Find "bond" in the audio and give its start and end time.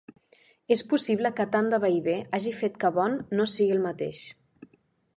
2.99-3.39